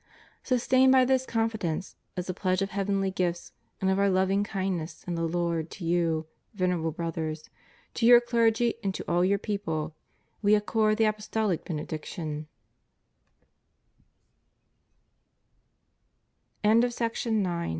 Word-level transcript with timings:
Sustained 0.41 0.91
by 0.91 1.05
this 1.05 1.27
confidence, 1.27 1.95
as 2.17 2.27
a 2.27 2.33
pledge 2.33 2.63
of 2.63 2.71
heavenly 2.71 3.11
gifts, 3.11 3.51
and 3.79 3.87
of 3.91 3.99
Our 3.99 4.09
loving 4.09 4.43
kindness 4.43 5.03
in 5.03 5.13
the 5.13 5.27
Lord 5.27 5.69
to 5.69 5.85
you, 5.85 6.25
Venerable 6.55 6.89
Brothers, 6.89 7.51
to 7.93 8.07
your 8.07 8.19
clergy 8.19 8.73
and 8.83 8.95
to 8.95 9.05
all 9.07 9.23
your 9.23 9.37
people, 9.37 9.95
We 10.41 10.55
accord 10.55 10.97
the 10.97 11.05
A 16.55 17.69